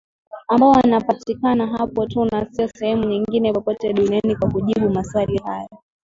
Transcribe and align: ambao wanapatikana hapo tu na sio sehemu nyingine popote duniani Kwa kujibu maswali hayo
ambao 0.47 0.69
wanapatikana 0.71 1.67
hapo 1.67 2.05
tu 2.05 2.25
na 2.25 2.45
sio 2.51 2.67
sehemu 2.67 3.03
nyingine 3.03 3.53
popote 3.53 3.93
duniani 3.93 4.35
Kwa 4.35 4.49
kujibu 4.51 4.89
maswali 4.89 5.37
hayo 5.37 5.69